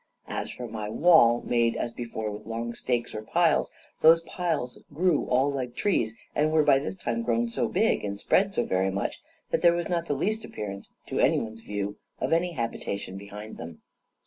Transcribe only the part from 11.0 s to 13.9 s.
to any one's view, of any habitation behind them.